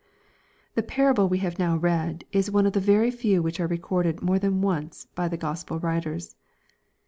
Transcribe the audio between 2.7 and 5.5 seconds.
the very few which are recorded more than once by the